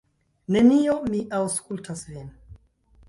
[0.55, 2.29] Nenio, mi aŭskultas vin.